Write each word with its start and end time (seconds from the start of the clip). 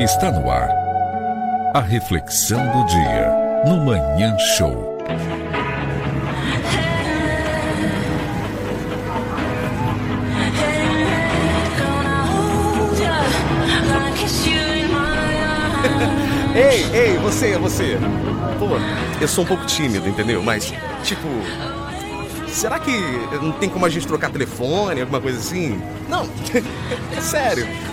Está 0.00 0.32
no 0.32 0.50
ar. 0.50 0.70
A 1.74 1.80
reflexão 1.80 2.58
do 2.72 2.86
dia 2.86 3.30
no 3.66 3.84
Manhã 3.84 4.34
Show. 4.56 4.98
Ei, 16.56 16.84
ei, 16.98 17.18
você, 17.18 17.58
você. 17.58 17.98
Pô, 18.58 18.68
eu 19.20 19.28
sou 19.28 19.44
um 19.44 19.46
pouco 19.46 19.66
tímido, 19.66 20.08
entendeu? 20.08 20.42
Mas, 20.42 20.72
tipo. 21.04 21.28
Será 22.48 22.78
que 22.78 22.90
não 23.42 23.52
tem 23.52 23.68
como 23.68 23.84
a 23.84 23.90
gente 23.90 24.06
trocar 24.06 24.30
telefone, 24.30 25.02
alguma 25.02 25.20
coisa 25.20 25.38
assim? 25.38 25.78
Não, 26.08 26.26
é 27.14 27.20
sério. 27.20 27.89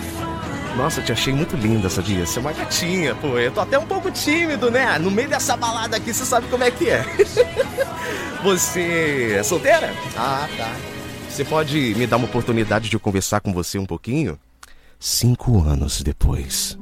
Nossa, 0.78 1.02
te 1.02 1.10
achei 1.10 1.34
muito 1.34 1.56
linda, 1.56 1.90
sabia? 1.90 2.24
Você 2.24 2.38
é 2.38 2.40
uma 2.40 2.52
gatinha, 2.52 3.12
pô. 3.16 3.36
Eu 3.36 3.50
tô 3.50 3.60
até 3.60 3.76
um 3.76 3.84
pouco 3.84 4.12
tímido, 4.12 4.70
né? 4.70 4.96
No 4.96 5.10
meio 5.10 5.28
dessa 5.28 5.56
balada 5.56 5.96
aqui, 5.96 6.14
você 6.14 6.24
sabe 6.24 6.46
como 6.46 6.62
é 6.62 6.70
que 6.70 6.88
é. 6.88 7.04
Você 8.44 9.34
é 9.36 9.42
solteira? 9.42 9.92
Ah, 10.16 10.48
tá. 10.56 10.72
Você 11.28 11.44
pode 11.44 11.96
me 11.96 12.06
dar 12.06 12.16
uma 12.16 12.26
oportunidade 12.26 12.88
de 12.88 12.96
conversar 12.96 13.40
com 13.40 13.52
você 13.52 13.76
um 13.76 13.84
pouquinho? 13.84 14.38
Cinco 15.00 15.60
anos 15.60 16.00
depois. 16.00 16.78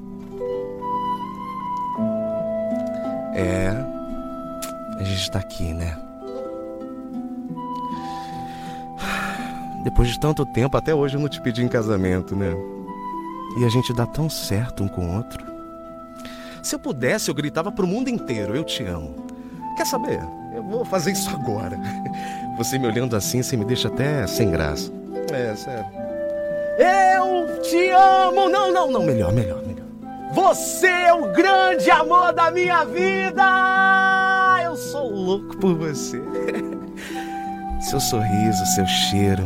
É. 3.35 3.71
A 5.01 5.03
gente 5.03 5.31
tá 5.31 5.39
aqui, 5.39 5.73
né? 5.73 5.99
Depois 9.83 10.11
de 10.11 10.21
tanto 10.21 10.45
tempo, 10.45 10.77
até 10.77 10.95
hoje 10.95 11.17
eu 11.17 11.21
não 11.21 11.29
te 11.31 11.41
pedi 11.41 11.65
em 11.65 11.69
casamento, 11.69 12.37
né? 12.37 12.53
E 13.57 13.65
a 13.65 13.69
gente 13.69 13.93
dá 13.95 14.07
tão 14.07 14.29
certo 14.29 14.85
um 14.85 14.89
com 14.89 15.07
o 15.07 15.17
outro. 15.17 15.45
Se 16.63 16.75
eu 16.75 16.79
pudesse, 16.79 17.31
eu 17.31 17.35
gritava 17.35 17.73
pro 17.73 17.87
mundo 17.87 18.09
inteiro: 18.09 18.55
Eu 18.55 18.65
te 18.65 18.85
amo. 18.85 19.27
Quer 19.77 19.87
saber? 19.87 20.21
Eu 20.55 20.63
vou 20.63 20.85
fazer 20.85 21.13
isso 21.13 21.31
agora. 21.31 21.79
Você 22.57 22.79
me 22.79 22.87
olhando 22.87 23.15
assim, 23.15 23.43
você 23.43 23.55
me 23.55 23.67
deixa 23.67 23.89
até 23.89 24.27
sem 24.27 24.51
graça. 24.51 24.91
É, 25.31 25.55
sério. 25.55 25.85
Eu 26.79 27.61
te 27.61 27.91
amo! 27.91 28.49
Não, 28.49 28.73
não, 28.73 28.91
não, 28.91 29.03
melhor, 29.03 29.31
melhor, 29.31 29.63
melhor. 29.67 29.85
Você 30.33 30.87
é 30.87 31.13
o 31.13 31.33
grande 31.33 31.91
amor 31.91 32.33
da 32.33 32.51
minha 32.51 32.83
vida! 32.85 33.45
Eu 34.65 34.75
sou 34.77 35.11
louco 35.11 35.57
por 35.59 35.75
você. 35.75 36.19
Seu 37.81 38.01
sorriso, 38.01 38.65
seu 38.75 38.87
cheiro. 38.87 39.45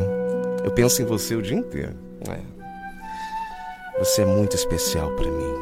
Eu 0.65 0.71
penso 0.71 1.03
em 1.03 1.05
você 1.05 1.35
o 1.35 1.43
dia 1.43 1.59
inteiro. 1.59 1.97
É. 2.29 2.60
Você 4.01 4.23
é 4.23 4.25
muito 4.25 4.57
especial 4.57 5.11
para 5.11 5.31
mim. 5.31 5.55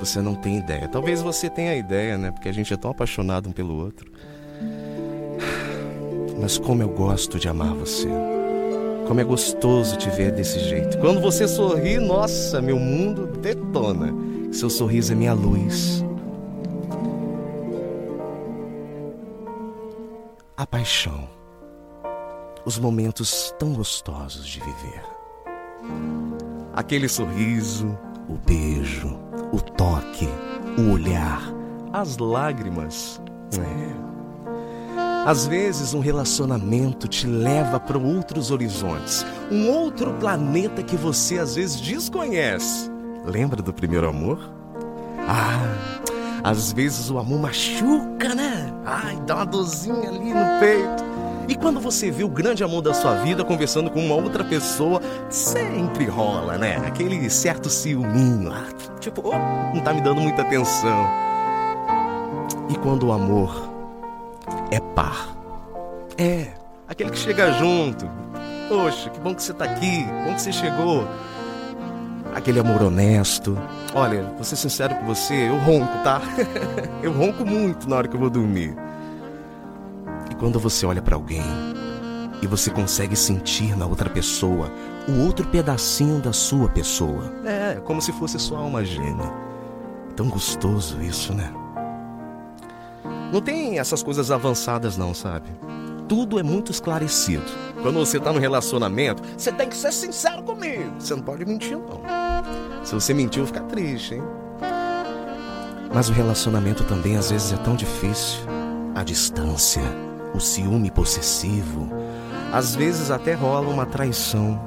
Você 0.00 0.22
não 0.22 0.34
tem 0.34 0.56
ideia. 0.56 0.88
Talvez 0.88 1.20
você 1.20 1.50
tenha 1.50 1.76
ideia, 1.76 2.16
né? 2.16 2.30
Porque 2.30 2.48
a 2.48 2.52
gente 2.52 2.72
é 2.72 2.76
tão 2.76 2.90
apaixonado 2.90 3.50
um 3.50 3.52
pelo 3.52 3.76
outro. 3.76 4.10
Mas 6.40 6.56
como 6.56 6.82
eu 6.82 6.88
gosto 6.88 7.38
de 7.38 7.50
amar 7.50 7.74
você. 7.74 8.08
Como 9.06 9.20
é 9.20 9.24
gostoso 9.24 9.94
te 9.98 10.08
ver 10.08 10.32
desse 10.32 10.58
jeito. 10.58 10.96
Quando 11.00 11.20
você 11.20 11.46
sorri, 11.46 11.98
nossa, 11.98 12.62
meu 12.62 12.78
mundo 12.78 13.26
detona. 13.26 14.10
Seu 14.52 14.70
sorriso 14.70 15.12
é 15.12 15.14
minha 15.14 15.34
luz. 15.34 16.02
A 20.56 20.66
paixão. 20.66 21.28
Os 22.64 22.78
momentos 22.78 23.54
tão 23.58 23.74
gostosos 23.74 24.46
de 24.46 24.60
viver. 24.60 25.02
Aquele 26.76 27.08
sorriso, 27.08 27.98
o 28.28 28.34
beijo, 28.34 29.18
o 29.50 29.58
toque, 29.58 30.28
o 30.78 30.92
olhar, 30.92 31.42
as 31.90 32.18
lágrimas. 32.18 33.18
É. 33.58 34.06
Às 35.26 35.46
vezes, 35.46 35.94
um 35.94 36.00
relacionamento 36.00 37.08
te 37.08 37.26
leva 37.26 37.80
para 37.80 37.96
outros 37.96 38.50
horizontes, 38.50 39.24
um 39.50 39.70
outro 39.70 40.12
planeta 40.20 40.82
que 40.82 40.96
você 40.96 41.38
às 41.38 41.54
vezes 41.54 41.80
desconhece. 41.80 42.90
Lembra 43.24 43.62
do 43.62 43.72
primeiro 43.72 44.06
amor? 44.06 44.38
Ah, 45.26 46.10
às 46.44 46.72
vezes 46.72 47.10
o 47.10 47.18
amor 47.18 47.40
machuca, 47.40 48.34
né? 48.34 48.70
Ai, 48.84 49.18
dá 49.26 49.36
uma 49.36 49.46
dorzinha 49.46 50.10
ali 50.10 50.28
no 50.32 50.60
peito. 50.60 51.04
E 51.48 51.54
quando 51.54 51.78
você 51.78 52.10
vê 52.10 52.24
o 52.24 52.28
grande 52.28 52.64
amor 52.64 52.82
da 52.82 52.92
sua 52.92 53.14
vida 53.16 53.44
conversando 53.44 53.88
com 53.88 54.04
uma 54.04 54.16
outra 54.16 54.42
pessoa, 54.42 55.00
sempre 55.30 56.04
rola, 56.06 56.58
né? 56.58 56.76
Aquele 56.86 57.30
certo 57.30 57.70
ciúminho. 57.70 58.52
Ah, 58.52 58.66
tipo, 58.98 59.22
oh, 59.24 59.74
não 59.74 59.80
tá 59.80 59.92
me 59.92 60.00
dando 60.00 60.20
muita 60.20 60.42
atenção. 60.42 61.06
E 62.68 62.74
quando 62.78 63.06
o 63.06 63.12
amor 63.12 63.70
é 64.72 64.80
par. 64.80 65.36
É, 66.18 66.48
aquele 66.88 67.10
que 67.10 67.18
chega 67.18 67.52
junto. 67.52 68.10
Poxa, 68.68 69.08
que 69.10 69.20
bom 69.20 69.32
que 69.32 69.42
você 69.42 69.52
tá 69.52 69.66
aqui, 69.66 70.04
bom 70.24 70.34
que 70.34 70.42
você 70.42 70.52
chegou. 70.52 71.06
Aquele 72.34 72.58
amor 72.58 72.82
honesto. 72.82 73.56
Olha, 73.94 74.22
vou 74.34 74.42
ser 74.42 74.56
sincero 74.56 74.96
com 74.96 75.06
você, 75.06 75.48
eu 75.48 75.56
ronco, 75.58 75.96
tá? 76.02 76.20
eu 77.02 77.12
ronco 77.12 77.46
muito 77.46 77.88
na 77.88 77.96
hora 77.96 78.08
que 78.08 78.16
eu 78.16 78.20
vou 78.20 78.28
dormir. 78.28 78.74
Quando 80.38 80.60
você 80.60 80.84
olha 80.84 81.00
para 81.00 81.16
alguém 81.16 81.42
e 82.42 82.46
você 82.46 82.70
consegue 82.70 83.16
sentir 83.16 83.76
na 83.76 83.86
outra 83.86 84.10
pessoa 84.10 84.70
o 85.08 85.24
outro 85.24 85.46
pedacinho 85.48 86.20
da 86.20 86.32
sua 86.32 86.68
pessoa. 86.68 87.32
É, 87.44 87.80
como 87.84 88.02
se 88.02 88.12
fosse 88.12 88.38
sua 88.38 88.58
alma 88.58 88.84
gêmea. 88.84 89.32
Tão 90.14 90.28
gostoso 90.28 91.00
isso, 91.00 91.32
né? 91.34 91.52
Não 93.32 93.40
tem 93.40 93.78
essas 93.78 94.02
coisas 94.02 94.30
avançadas 94.30 94.96
não, 94.96 95.14
sabe? 95.14 95.48
Tudo 96.08 96.38
é 96.38 96.42
muito 96.42 96.70
esclarecido. 96.70 97.44
Quando 97.82 97.98
você 97.98 98.18
tá 98.20 98.32
no 98.32 98.38
relacionamento, 98.38 99.22
você 99.36 99.50
tem 99.52 99.68
que 99.68 99.76
ser 99.76 99.92
sincero 99.92 100.42
comigo. 100.42 100.92
Você 100.98 101.14
não 101.14 101.22
pode 101.22 101.44
mentir, 101.44 101.76
não. 101.76 102.00
Se 102.84 102.94
você 102.94 103.12
vou 103.12 103.46
ficar 103.46 103.62
triste, 103.62 104.14
hein? 104.14 104.22
Mas 105.92 106.08
o 106.08 106.12
relacionamento 106.12 106.84
também 106.84 107.16
às 107.16 107.30
vezes 107.30 107.52
é 107.52 107.56
tão 107.56 107.74
difícil. 107.74 108.40
A 108.94 109.02
distância, 109.02 109.82
o 110.34 110.40
ciúme 110.40 110.90
possessivo. 110.90 111.88
Às 112.52 112.74
vezes 112.74 113.10
até 113.10 113.34
rola 113.34 113.68
uma 113.68 113.86
traição. 113.86 114.60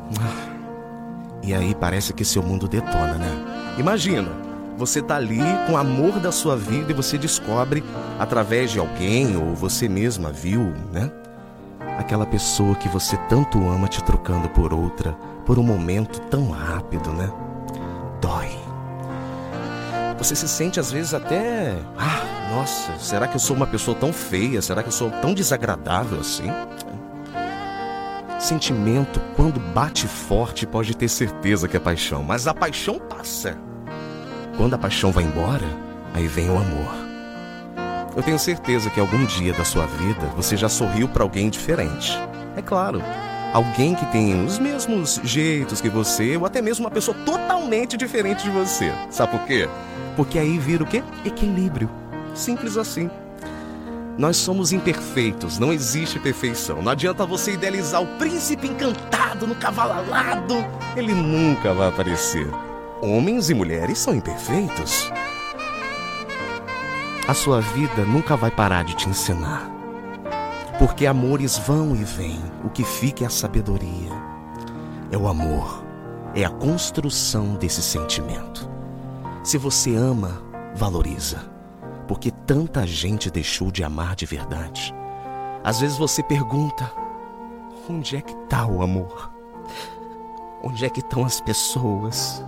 E 1.41 1.53
aí 1.53 1.73
parece 1.73 2.13
que 2.13 2.25
seu 2.25 2.43
mundo 2.43 2.67
detona, 2.67 3.15
né? 3.15 3.75
Imagina, 3.77 4.29
você 4.77 5.01
tá 5.01 5.15
ali 5.15 5.41
com 5.65 5.73
o 5.73 5.77
amor 5.77 6.19
da 6.19 6.31
sua 6.31 6.55
vida 6.55 6.91
e 6.91 6.95
você 6.95 7.17
descobre 7.17 7.83
através 8.17 8.71
de 8.71 8.79
alguém 8.79 9.35
ou 9.35 9.55
você 9.55 9.89
mesma 9.89 10.31
viu, 10.31 10.73
né? 10.91 11.11
Aquela 11.97 12.25
pessoa 12.25 12.75
que 12.75 12.87
você 12.87 13.17
tanto 13.27 13.57
ama 13.69 13.87
te 13.87 14.03
trocando 14.03 14.47
por 14.49 14.73
outra 14.73 15.13
por 15.45 15.57
um 15.57 15.63
momento 15.63 16.21
tão 16.29 16.49
rápido, 16.49 17.11
né? 17.11 17.29
Dói. 18.21 18.51
Você 20.17 20.35
se 20.35 20.47
sente 20.47 20.79
às 20.79 20.91
vezes 20.91 21.13
até, 21.13 21.75
ah, 21.97 22.21
nossa, 22.49 22.97
será 22.99 23.27
que 23.27 23.35
eu 23.35 23.39
sou 23.39 23.55
uma 23.55 23.67
pessoa 23.67 23.95
tão 23.95 24.11
feia? 24.11 24.61
Será 24.61 24.81
que 24.81 24.89
eu 24.89 24.93
sou 24.93 25.09
tão 25.09 25.33
desagradável 25.33 26.19
assim? 26.19 26.49
Sentimento, 28.39 29.21
quando 29.35 29.59
bate 29.59 30.07
forte, 30.07 30.65
pode 30.65 30.95
ter 30.95 31.09
certeza 31.09 31.67
que 31.67 31.77
é 31.77 31.79
paixão, 31.79 32.23
mas 32.23 32.47
a 32.47 32.53
paixão 32.53 32.97
passa. 32.97 33.57
Quando 34.57 34.73
a 34.73 34.77
paixão 34.77 35.11
vai 35.11 35.23
embora, 35.23 35.65
aí 36.13 36.27
vem 36.27 36.49
o 36.49 36.57
amor. 36.57 36.93
Eu 38.15 38.23
tenho 38.23 38.39
certeza 38.39 38.89
que 38.89 38.99
algum 38.99 39.25
dia 39.25 39.53
da 39.53 39.63
sua 39.63 39.85
vida 39.85 40.25
você 40.35 40.57
já 40.57 40.67
sorriu 40.67 41.07
para 41.07 41.23
alguém 41.23 41.49
diferente. 41.49 42.17
É 42.55 42.61
claro, 42.61 43.01
alguém 43.53 43.93
que 43.93 44.05
tem 44.07 44.43
os 44.43 44.57
mesmos 44.57 45.19
jeitos 45.23 45.81
que 45.81 45.89
você, 45.89 46.35
ou 46.35 46.45
até 46.45 46.61
mesmo 46.61 46.85
uma 46.85 46.91
pessoa 46.91 47.15
totalmente 47.25 47.95
diferente 47.95 48.43
de 48.43 48.49
você. 48.49 48.91
Sabe 49.09 49.37
por 49.37 49.45
quê? 49.45 49.69
Porque 50.15 50.39
aí 50.39 50.57
vira 50.57 50.83
o 50.83 50.87
quê? 50.87 51.03
Equilíbrio. 51.23 51.89
Simples 52.39 52.77
assim. 52.77 53.11
Nós 54.17 54.37
somos 54.37 54.71
imperfeitos, 54.71 55.59
não 55.59 55.73
existe 55.73 56.17
perfeição. 56.19 56.81
Não 56.81 56.93
adianta 56.93 57.25
você 57.25 57.53
idealizar 57.53 58.01
o 58.01 58.17
príncipe 58.17 58.67
encantado 58.67 59.45
no 59.45 59.55
cavalo 59.55 59.91
alado, 59.91 60.55
ele 60.95 61.13
nunca 61.13 61.73
vai 61.73 61.89
aparecer. 61.89 62.49
Homens 63.01 63.49
e 63.49 63.53
mulheres 63.53 63.99
são 63.99 64.15
imperfeitos. 64.15 65.11
A 67.27 67.33
sua 67.33 67.59
vida 67.59 68.05
nunca 68.05 68.37
vai 68.37 68.51
parar 68.51 68.85
de 68.85 68.95
te 68.95 69.09
ensinar. 69.09 69.69
Porque 70.79 71.05
amores 71.05 71.57
vão 71.57 71.93
e 71.93 72.05
vêm, 72.05 72.41
o 72.63 72.69
que 72.69 72.85
fica 72.85 73.25
é 73.25 73.27
a 73.27 73.29
sabedoria. 73.29 74.11
É 75.11 75.17
o 75.17 75.27
amor, 75.27 75.83
é 76.33 76.45
a 76.45 76.49
construção 76.49 77.55
desse 77.55 77.81
sentimento. 77.81 78.69
Se 79.43 79.57
você 79.57 79.93
ama, 79.93 80.41
valoriza 80.73 81.58
porque 82.09 82.31
tanta 82.31 82.87
gente 82.87 83.29
deixou 83.29 83.69
de 83.69 83.83
amar 83.83 84.15
de 84.15 84.25
verdade. 84.25 84.91
Às 85.63 85.79
vezes 85.79 85.95
você 85.95 86.23
pergunta: 86.23 86.91
onde 87.87 88.17
é 88.17 88.21
que 88.21 88.33
está 88.33 88.65
o 88.65 88.81
amor? 88.81 89.31
Onde 90.63 90.83
é 90.83 90.89
que 90.89 91.01
estão 91.01 91.23
as 91.23 91.39
pessoas? 91.39 92.43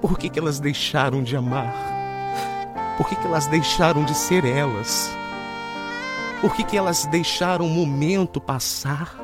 Por 0.00 0.18
que, 0.18 0.30
que 0.30 0.38
elas 0.38 0.58
deixaram 0.58 1.22
de 1.22 1.36
amar? 1.36 1.70
Por 2.96 3.06
que, 3.06 3.14
que 3.14 3.26
elas 3.26 3.46
deixaram 3.46 4.04
de 4.04 4.14
ser 4.14 4.46
elas? 4.46 5.10
Por 6.40 6.54
que, 6.54 6.64
que 6.64 6.78
elas 6.78 7.04
deixaram 7.04 7.66
o 7.66 7.70
momento 7.70 8.40
passar? 8.40 9.20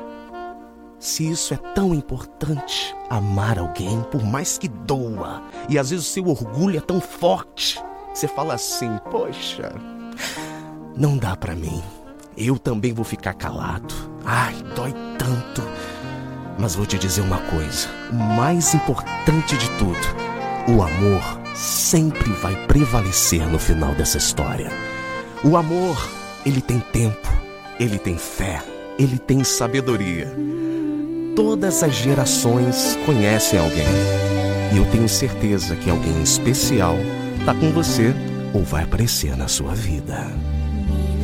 Se 0.99 1.27
isso 1.27 1.55
é 1.55 1.57
tão 1.73 1.91
importante, 1.91 2.95
amar 3.09 3.57
alguém, 3.57 4.03
por 4.11 4.23
mais 4.23 4.59
que 4.59 4.67
doa, 4.67 5.41
e 5.67 5.79
às 5.79 5.89
vezes 5.89 6.05
o 6.05 6.09
seu 6.09 6.27
orgulho 6.27 6.77
é 6.77 6.81
tão 6.81 7.01
forte, 7.01 7.83
você 8.15 8.29
fala 8.29 8.53
assim: 8.53 8.97
Poxa, 9.11 9.73
não 10.95 11.17
dá 11.17 11.35
para 11.35 11.53
mim. 11.53 11.83
Eu 12.37 12.57
também 12.57 12.93
vou 12.93 13.03
ficar 13.03 13.33
calado. 13.33 13.93
Ai, 14.25 14.55
dói 14.75 14.93
tanto. 15.17 15.61
Mas 16.57 16.75
vou 16.75 16.85
te 16.85 16.97
dizer 16.97 17.21
uma 17.21 17.39
coisa: 17.39 17.89
o 18.11 18.15
mais 18.15 18.73
importante 18.73 19.57
de 19.57 19.69
tudo, 19.71 20.73
o 20.73 20.81
amor 20.81 21.41
sempre 21.53 22.31
vai 22.33 22.55
prevalecer 22.67 23.45
no 23.47 23.59
final 23.59 23.93
dessa 23.95 24.17
história. 24.17 24.71
O 25.43 25.57
amor, 25.57 25.97
ele 26.45 26.61
tem 26.61 26.79
tempo, 26.79 27.27
ele 27.77 27.99
tem 27.99 28.17
fé, 28.17 28.63
ele 28.97 29.19
tem 29.19 29.43
sabedoria. 29.43 30.33
Todas 31.35 31.83
as 31.83 31.93
gerações 31.93 32.97
conhecem 33.05 33.59
alguém. 33.59 33.85
E 34.73 34.77
eu 34.77 34.85
tenho 34.89 35.07
certeza 35.07 35.75
que 35.75 35.89
alguém 35.89 36.21
especial 36.23 36.95
está 37.45 37.53
com 37.53 37.69
você 37.69 38.11
ou 38.55 38.63
vai 38.63 38.83
aparecer 38.83 39.37
na 39.37 39.47
sua 39.47 39.75
vida. 39.75 40.54